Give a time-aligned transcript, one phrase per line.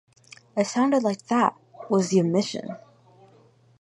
[0.57, 1.53] "It sounded like that,"
[1.87, 2.75] was the admission.